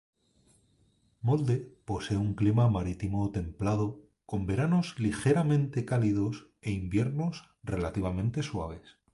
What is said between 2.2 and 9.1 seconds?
un clima marítimo templado con veranos ligeramente cálidos e inviernos relativamente suaves.